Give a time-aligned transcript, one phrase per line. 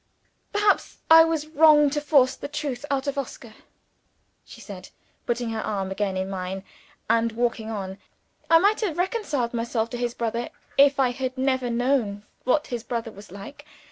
[0.51, 3.53] "Perhaps I was wrong to force the truth out of Oscar?"
[4.43, 4.89] she said,
[5.27, 6.63] putting her arm again in mine,
[7.07, 7.99] and walking on.
[8.49, 12.83] "I might have reconciled myself to his brother, if I had never known what his
[12.83, 13.63] brother was like.